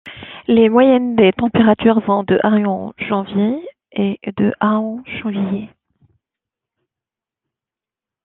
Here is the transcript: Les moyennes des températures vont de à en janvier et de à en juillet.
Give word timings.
Les 0.47 0.67
moyennes 0.67 1.15
des 1.15 1.31
températures 1.31 1.99
vont 1.99 2.23
de 2.23 2.39
à 2.41 2.47
en 2.47 2.91
janvier 2.97 3.63
et 3.91 4.19
de 4.35 4.51
à 4.59 4.79
en 4.79 5.03
juillet. 5.05 5.69